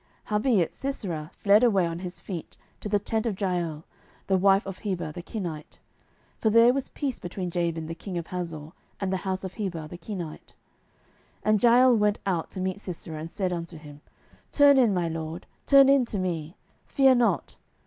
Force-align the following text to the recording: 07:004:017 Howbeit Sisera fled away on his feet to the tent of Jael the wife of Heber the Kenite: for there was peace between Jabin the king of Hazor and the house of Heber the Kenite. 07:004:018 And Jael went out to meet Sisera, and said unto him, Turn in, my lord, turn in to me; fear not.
07:004:017 0.01 0.09
Howbeit 0.29 0.73
Sisera 0.73 1.31
fled 1.37 1.63
away 1.63 1.85
on 1.85 1.99
his 1.99 2.19
feet 2.19 2.57
to 2.79 2.89
the 2.89 2.97
tent 2.97 3.27
of 3.27 3.39
Jael 3.39 3.83
the 4.25 4.35
wife 4.39 4.65
of 4.65 4.79
Heber 4.79 5.11
the 5.11 5.21
Kenite: 5.21 5.77
for 6.39 6.49
there 6.49 6.73
was 6.73 6.89
peace 6.89 7.19
between 7.19 7.51
Jabin 7.51 7.85
the 7.85 7.93
king 7.93 8.17
of 8.17 8.25
Hazor 8.25 8.71
and 8.99 9.13
the 9.13 9.17
house 9.17 9.43
of 9.43 9.53
Heber 9.53 9.87
the 9.87 9.99
Kenite. 9.99 10.55
07:004:018 11.45 11.45
And 11.45 11.63
Jael 11.63 11.95
went 11.95 12.19
out 12.25 12.49
to 12.49 12.59
meet 12.59 12.81
Sisera, 12.81 13.19
and 13.19 13.29
said 13.29 13.53
unto 13.53 13.77
him, 13.77 14.01
Turn 14.51 14.79
in, 14.79 14.91
my 14.91 15.07
lord, 15.07 15.45
turn 15.67 15.87
in 15.87 16.05
to 16.05 16.17
me; 16.17 16.55
fear 16.87 17.13
not. 17.13 17.57